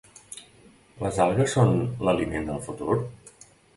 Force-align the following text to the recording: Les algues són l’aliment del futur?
Les 1.03 1.19
algues 1.25 1.53
són 1.57 1.75
l’aliment 2.09 2.49
del 2.51 2.61
futur? 2.69 2.99